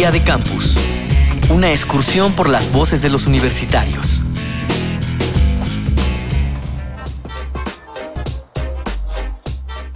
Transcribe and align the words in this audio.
De 0.00 0.22
Campus. 0.24 0.78
Una 1.50 1.72
excursión 1.72 2.32
por 2.32 2.48
las 2.48 2.72
voces 2.72 3.02
de 3.02 3.10
los 3.10 3.26
universitarios. 3.26 4.22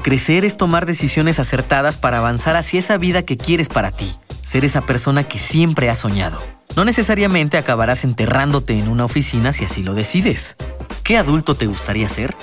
Crecer 0.02 0.44
es 0.44 0.58
tomar 0.58 0.84
decisiones 0.84 1.38
acertadas 1.38 1.96
para 1.96 2.18
avanzar 2.18 2.54
hacia 2.54 2.80
esa 2.80 2.98
vida 2.98 3.22
que 3.22 3.38
quieres 3.38 3.70
para 3.70 3.92
ti, 3.92 4.12
ser 4.42 4.66
esa 4.66 4.82
persona 4.82 5.24
que 5.24 5.38
siempre 5.38 5.88
has 5.88 6.00
soñado. 6.00 6.38
No 6.76 6.84
necesariamente 6.84 7.56
acabarás 7.56 8.04
enterrándote 8.04 8.78
en 8.78 8.88
una 8.88 9.06
oficina 9.06 9.52
si 9.52 9.64
así 9.64 9.82
lo 9.82 9.94
decides. 9.94 10.56
¿Qué 11.02 11.16
adulto 11.16 11.54
te 11.54 11.66
gustaría 11.66 12.10
ser? 12.10 12.36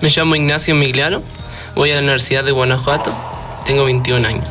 Me 0.00 0.10
llamo 0.10 0.36
Ignacio 0.36 0.76
Migliano, 0.76 1.22
voy 1.74 1.90
a 1.90 1.96
la 1.96 2.02
Universidad 2.02 2.44
de 2.44 2.52
Guanajuato, 2.52 3.12
tengo 3.66 3.84
21 3.84 4.28
años. 4.28 4.48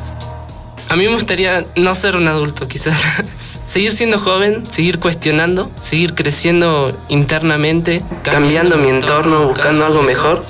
A 0.90 0.96
mí 0.98 1.06
me 1.06 1.14
gustaría 1.14 1.66
no 1.76 1.96
ser 1.96 2.18
un 2.18 2.28
adulto, 2.28 2.68
quizás. 2.68 3.02
seguir 3.38 3.94
siendo 3.94 4.20
joven, 4.20 4.66
seguir 4.70 5.00
cuestionando, 5.00 5.72
seguir 5.80 6.16
creciendo 6.16 6.98
internamente, 7.08 8.02
cambiando 8.24 8.78
mi 8.78 8.90
entorno, 8.90 9.48
buscando 9.48 9.86
algo 9.86 10.02
mejor. 10.02 10.44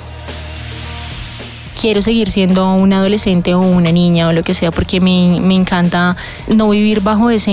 Quiero 1.80 2.02
seguir 2.02 2.28
siendo 2.28 2.72
un 2.74 2.92
adolescente 2.92 3.54
o 3.54 3.60
una 3.60 3.92
niña 3.92 4.26
o 4.26 4.32
lo 4.32 4.42
que 4.42 4.52
sea 4.52 4.72
porque 4.72 5.00
me, 5.00 5.40
me 5.40 5.54
encanta 5.54 6.16
no 6.48 6.70
vivir 6.70 7.02
bajo 7.02 7.30
ese 7.30 7.52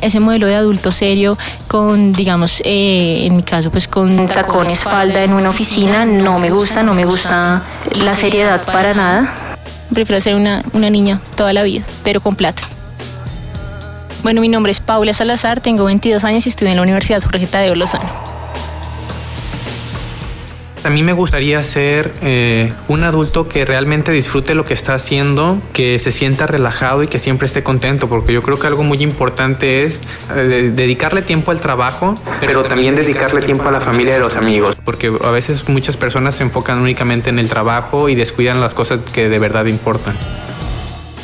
ese 0.00 0.20
modelo 0.20 0.46
de 0.46 0.54
adulto 0.54 0.92
serio 0.92 1.38
con, 1.66 2.12
digamos, 2.12 2.60
eh, 2.64 3.26
en 3.26 3.36
mi 3.36 3.42
caso, 3.42 3.70
pues 3.70 3.88
con 3.88 4.26
tacones, 4.26 4.82
falda 4.82 5.22
en 5.22 5.32
una 5.32 5.50
oficina, 5.50 6.04
no 6.04 6.38
me 6.38 6.50
gusta, 6.50 6.82
no 6.82 6.94
me 6.94 7.04
gusta 7.04 7.62
la 7.92 8.14
seriedad 8.16 8.62
para 8.64 8.94
nada. 8.94 9.56
Prefiero 9.92 10.20
ser 10.20 10.34
una, 10.34 10.62
una 10.72 10.90
niña 10.90 11.20
toda 11.36 11.52
la 11.52 11.62
vida, 11.62 11.84
pero 12.04 12.20
con 12.20 12.36
plata. 12.36 12.62
Bueno, 14.22 14.40
mi 14.40 14.48
nombre 14.48 14.72
es 14.72 14.80
Paula 14.80 15.14
Salazar, 15.14 15.60
tengo 15.60 15.84
22 15.84 16.24
años 16.24 16.46
y 16.46 16.48
estudio 16.48 16.72
en 16.72 16.76
la 16.76 16.82
Universidad 16.82 17.22
Jorge 17.22 17.46
Tadeo 17.46 17.74
Lozano. 17.74 18.27
A 20.84 20.90
mí 20.90 21.02
me 21.02 21.12
gustaría 21.12 21.62
ser 21.62 22.12
eh, 22.22 22.72
un 22.86 23.02
adulto 23.02 23.48
que 23.48 23.64
realmente 23.64 24.12
disfrute 24.12 24.54
lo 24.54 24.64
que 24.64 24.74
está 24.74 24.94
haciendo, 24.94 25.60
que 25.72 25.98
se 25.98 26.12
sienta 26.12 26.46
relajado 26.46 27.02
y 27.02 27.08
que 27.08 27.18
siempre 27.18 27.46
esté 27.46 27.62
contento, 27.62 28.08
porque 28.08 28.32
yo 28.32 28.42
creo 28.42 28.58
que 28.58 28.66
algo 28.68 28.84
muy 28.84 29.02
importante 29.02 29.82
es 29.84 30.02
eh, 30.34 30.72
dedicarle 30.74 31.22
tiempo 31.22 31.50
al 31.50 31.60
trabajo, 31.60 32.14
pero 32.40 32.62
también 32.62 32.94
dedicarle 32.94 33.42
tiempo 33.42 33.68
a 33.68 33.72
la 33.72 33.80
familia 33.80 34.14
y 34.14 34.16
a 34.16 34.20
los 34.20 34.36
amigos, 34.36 34.76
porque 34.84 35.12
a 35.22 35.30
veces 35.30 35.68
muchas 35.68 35.96
personas 35.96 36.36
se 36.36 36.44
enfocan 36.44 36.78
únicamente 36.78 37.28
en 37.30 37.38
el 37.38 37.48
trabajo 37.48 38.08
y 38.08 38.14
descuidan 38.14 38.60
las 38.60 38.74
cosas 38.74 39.00
que 39.12 39.28
de 39.28 39.38
verdad 39.38 39.66
importan. 39.66 40.16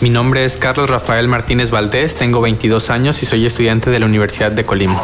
Mi 0.00 0.10
nombre 0.10 0.44
es 0.44 0.56
Carlos 0.56 0.90
Rafael 0.90 1.28
Martínez 1.28 1.70
Valdés, 1.70 2.16
tengo 2.16 2.40
22 2.40 2.90
años 2.90 3.22
y 3.22 3.26
soy 3.26 3.46
estudiante 3.46 3.90
de 3.90 4.00
la 4.00 4.06
Universidad 4.06 4.50
de 4.50 4.64
Colima. 4.64 5.00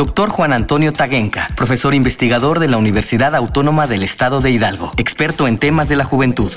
Doctor 0.00 0.30
Juan 0.30 0.54
Antonio 0.54 0.94
Taguenca, 0.94 1.48
profesor 1.58 1.92
investigador 1.92 2.58
de 2.58 2.68
la 2.68 2.78
Universidad 2.78 3.36
Autónoma 3.36 3.86
del 3.86 4.02
Estado 4.02 4.40
de 4.40 4.50
Hidalgo, 4.50 4.92
experto 4.96 5.46
en 5.46 5.58
temas 5.58 5.90
de 5.90 5.96
la 5.96 6.06
juventud. 6.06 6.50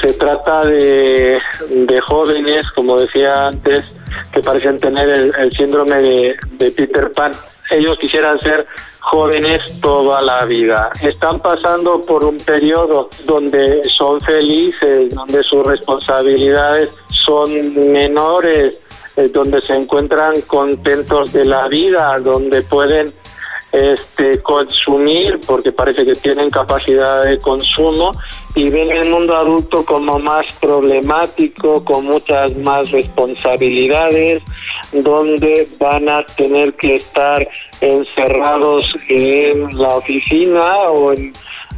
Se 0.00 0.12
trata 0.12 0.62
de, 0.66 1.40
jóvenes, 2.06 2.64
como 2.76 2.96
decía 2.96 3.48
antes, 3.48 3.96
que 4.32 4.38
parecen 4.38 4.78
tener 4.78 5.08
el, 5.08 5.50
síndrome 5.50 5.96
de, 5.96 6.36
de 6.58 6.70
Peter 6.70 7.10
Pan. 7.10 7.32
Ellos 7.72 7.98
quisieran 8.00 8.38
ser 8.38 8.68
jóvenes 9.00 9.60
toda 9.80 10.22
la 10.22 10.44
vida. 10.44 10.92
Están 11.02 11.40
pasando 11.40 12.00
por 12.02 12.22
un 12.24 12.38
periodo 12.38 13.10
donde 13.26 13.82
son 13.86 14.20
felices, 14.20 15.12
donde 15.12 15.42
sus 15.42 15.66
responsabilidades 15.66 16.90
son 17.26 17.90
menores, 17.92 18.78
eh, 19.20 19.28
donde 19.32 19.60
se 19.60 19.74
encuentran 19.74 20.40
contentos 20.46 21.32
de 21.32 21.44
la 21.44 21.68
vida, 21.68 22.18
donde 22.20 22.62
pueden 22.62 23.12
este, 23.72 24.40
consumir, 24.40 25.38
porque 25.46 25.72
parece 25.72 26.04
que 26.04 26.14
tienen 26.14 26.50
capacidad 26.50 27.24
de 27.24 27.38
consumo, 27.38 28.12
y 28.54 28.68
ven 28.68 28.90
el 28.90 29.10
mundo 29.10 29.36
adulto 29.36 29.84
como 29.84 30.18
más 30.18 30.46
problemático, 30.60 31.84
con 31.84 32.06
muchas 32.06 32.56
más 32.56 32.90
responsabilidades, 32.90 34.42
donde 34.92 35.68
van 35.78 36.08
a 36.08 36.24
tener 36.24 36.72
que 36.74 36.96
estar 36.96 37.46
encerrados 37.80 38.84
en 39.08 39.68
la 39.78 39.88
oficina 39.88 40.62
o 40.88 41.12
en, 41.12 41.32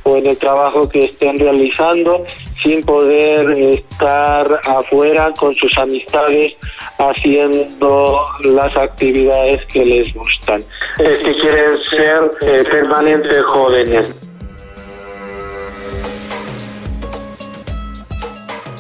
o 0.05 0.17
en 0.17 0.27
el 0.29 0.39
trabajo 0.39 0.89
que 0.89 1.01
estén 1.01 1.39
realizando 1.39 2.25
sin 2.63 2.83
poder 2.85 3.51
estar 3.51 4.61
afuera 4.65 5.33
con 5.39 5.55
sus 5.55 5.77
amistades 5.79 6.55
haciendo 6.99 8.21
las 8.45 8.77
actividades 8.77 9.65
que 9.67 9.85
les 9.85 10.15
gustan. 10.15 10.63
Es 10.99 11.19
que 11.19 11.33
quieren 11.33 11.79
ser 11.89 12.31
eh, 12.43 12.65
permanentes 12.71 13.43
jóvenes. 13.45 14.15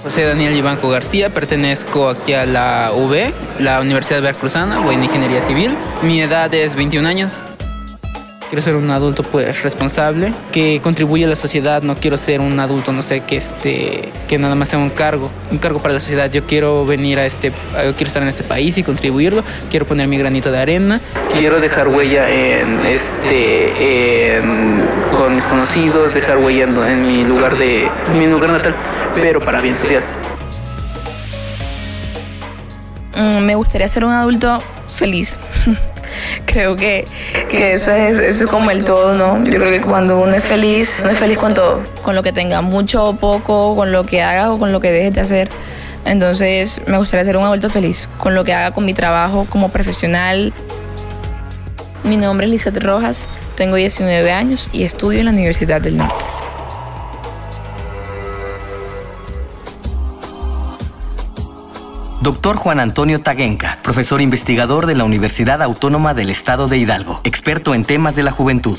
Soy 0.08 0.24
Daniel 0.24 0.56
Ivanco 0.56 0.90
García, 0.90 1.30
pertenezco 1.30 2.08
aquí 2.08 2.32
a 2.32 2.44
la 2.44 2.92
UB, 2.92 3.32
la 3.60 3.80
Universidad 3.80 4.20
Veracruzana, 4.20 4.80
voy 4.80 4.96
en 4.96 5.04
Ingeniería 5.04 5.40
Civil. 5.42 5.76
Mi 6.02 6.20
edad 6.20 6.52
es 6.52 6.74
21 6.74 7.08
años. 7.08 7.42
Quiero 8.52 8.62
ser 8.62 8.76
un 8.76 8.90
adulto 8.90 9.22
pues 9.22 9.62
responsable, 9.62 10.30
que 10.52 10.78
contribuye 10.82 11.24
a 11.24 11.28
la 11.28 11.36
sociedad. 11.36 11.80
No 11.80 11.94
quiero 11.94 12.18
ser 12.18 12.42
un 12.42 12.60
adulto, 12.60 12.92
no 12.92 13.02
sé, 13.02 13.20
que 13.20 13.38
este, 13.38 14.12
que 14.28 14.36
nada 14.36 14.54
más 14.54 14.68
sea 14.68 14.78
un 14.78 14.90
cargo, 14.90 15.30
un 15.50 15.56
cargo 15.56 15.78
para 15.78 15.94
la 15.94 16.00
sociedad. 16.00 16.30
Yo 16.30 16.46
quiero 16.46 16.84
venir 16.84 17.18
a 17.18 17.24
este, 17.24 17.48
yo 17.48 17.94
quiero 17.94 18.08
estar 18.08 18.22
en 18.22 18.28
este 18.28 18.42
país 18.42 18.76
y 18.76 18.82
contribuirlo. 18.82 19.42
Quiero 19.70 19.86
poner 19.86 20.06
mi 20.06 20.18
granito 20.18 20.52
de 20.52 20.58
arena. 20.58 21.00
Quiero 21.32 21.60
dejar 21.60 21.88
huella 21.88 22.28
en 22.28 22.84
este, 22.84 24.42
con 25.10 25.30
mis 25.34 25.44
conocidos, 25.44 26.12
dejar 26.12 26.36
huella 26.36 26.64
en, 26.90 27.06
mi 27.06 27.24
lugar 27.24 27.56
de, 27.56 27.88
en 28.10 28.18
mi 28.18 28.26
lugar 28.26 28.50
natal, 28.50 28.74
pero 29.14 29.40
para 29.40 29.62
bien 29.62 29.78
social. 29.78 30.02
Mm, 33.16 33.38
me 33.38 33.54
gustaría 33.54 33.88
ser 33.88 34.04
un 34.04 34.12
adulto 34.12 34.58
feliz. 34.88 35.38
creo 36.46 36.76
que, 36.76 37.04
eso, 37.52 37.90
es, 37.90 38.18
eso 38.18 38.44
es 38.44 38.50
como 38.50 38.70
el 38.70 38.84
todo, 38.84 39.14
¿no? 39.14 39.44
Yo 39.44 39.58
creo 39.58 39.70
que 39.70 39.80
cuando 39.80 40.18
uno 40.18 40.34
es 40.34 40.44
feliz, 40.44 40.96
uno 41.00 41.10
es 41.10 41.18
feliz 41.18 41.38
con 41.38 41.54
todo. 41.54 41.82
Con 42.02 42.14
lo 42.14 42.22
que 42.22 42.32
tenga 42.32 42.60
mucho 42.60 43.04
o 43.04 43.16
poco, 43.16 43.76
con 43.76 43.92
lo 43.92 44.06
que 44.06 44.22
hagas 44.22 44.48
o 44.48 44.58
con 44.58 44.72
lo 44.72 44.80
que 44.80 44.92
dejes 44.92 45.14
de 45.14 45.20
hacer. 45.20 45.48
Entonces 46.04 46.80
me 46.86 46.98
gustaría 46.98 47.24
ser 47.24 47.36
un 47.36 47.44
adulto 47.44 47.70
feliz, 47.70 48.08
con 48.18 48.34
lo 48.34 48.44
que 48.44 48.52
haga 48.52 48.72
con 48.72 48.84
mi 48.84 48.94
trabajo 48.94 49.46
como 49.48 49.68
profesional. 49.68 50.52
Mi 52.04 52.16
nombre 52.16 52.46
es 52.46 52.52
Lizeth 52.52 52.82
Rojas, 52.82 53.26
tengo 53.56 53.76
19 53.76 54.32
años 54.32 54.68
y 54.72 54.82
estudio 54.82 55.20
en 55.20 55.26
la 55.26 55.30
Universidad 55.30 55.80
del 55.80 55.96
Norte. 55.98 56.31
Doctor 62.22 62.54
Juan 62.54 62.78
Antonio 62.78 63.20
Taguenca, 63.20 63.80
profesor 63.82 64.20
investigador 64.20 64.86
de 64.86 64.94
la 64.94 65.02
Universidad 65.02 65.60
Autónoma 65.60 66.14
del 66.14 66.30
Estado 66.30 66.68
de 66.68 66.78
Hidalgo, 66.78 67.20
experto 67.24 67.74
en 67.74 67.84
temas 67.84 68.14
de 68.14 68.22
la 68.22 68.30
juventud. 68.30 68.78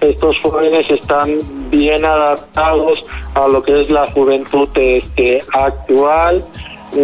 Estos 0.00 0.40
jóvenes 0.40 0.90
están 0.90 1.38
bien 1.70 2.04
adaptados 2.04 3.06
a 3.36 3.46
lo 3.46 3.62
que 3.62 3.84
es 3.84 3.90
la 3.90 4.08
juventud 4.08 4.68
este, 4.74 5.40
actual, 5.52 6.44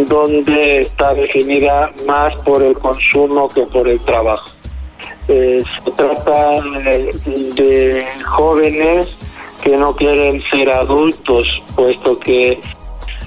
donde 0.08 0.80
está 0.80 1.14
definida 1.14 1.92
más 2.04 2.34
por 2.38 2.64
el 2.64 2.74
consumo 2.74 3.48
que 3.48 3.62
por 3.62 3.86
el 3.86 4.00
trabajo. 4.00 4.50
Eh, 5.28 5.62
se 5.84 5.90
trata 5.92 6.62
de 7.22 8.04
jóvenes 8.26 9.14
que 9.62 9.76
no 9.76 9.94
quieren 9.94 10.42
ser 10.50 10.68
adultos, 10.68 11.46
puesto 11.76 12.18
que 12.18 12.60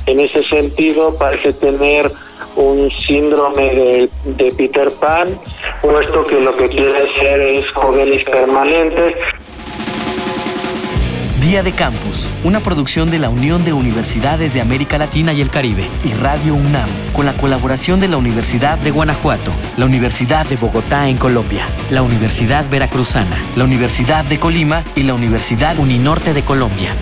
en 0.05 0.19
ese 0.19 0.43
sentido 0.43 1.15
parece 1.17 1.53
tener 1.53 2.11
un 2.55 2.89
síndrome 2.91 4.09
de, 4.25 4.53
Peter 4.57 4.91
Pan, 4.99 5.27
puesto 5.81 6.25
que 6.27 6.39
lo 6.39 6.55
que 6.55 6.69
quiere 6.69 6.95
hacer 6.95 7.41
es 7.41 7.69
jóvenes 7.71 8.23
permanentes. 8.25 9.15
Día 11.41 11.61
de 11.61 11.73
Campus, 11.73 12.29
una 12.45 12.61
producción 12.61 13.11
de 13.11 13.19
la 13.19 13.29
Unión 13.29 13.65
de 13.65 13.73
Universidades 13.73 14.53
de 14.53 14.61
América 14.61 14.97
Latina 14.97 15.33
y 15.33 15.41
el 15.41 15.49
Caribe 15.49 15.83
y 16.05 16.13
Radio 16.13 16.53
UNAM, 16.53 16.89
con 17.11 17.25
la 17.25 17.33
colaboración 17.33 17.99
de 17.99 18.07
la 18.07 18.15
Universidad 18.15 18.77
de 18.77 18.91
Guanajuato, 18.91 19.51
la 19.77 19.85
Universidad 19.85 20.45
de 20.45 20.55
Bogotá 20.55 21.09
en 21.09 21.17
Colombia, 21.17 21.67
la 21.89 22.01
Universidad 22.01 22.69
Veracruzana, 22.69 23.37
la 23.57 23.65
Universidad 23.65 24.23
de 24.23 24.39
Colima 24.39 24.83
y 24.95 25.03
la 25.03 25.15
Universidad 25.15 25.77
Uninorte 25.77 26.33
de 26.33 26.43
Colombia. 26.43 26.95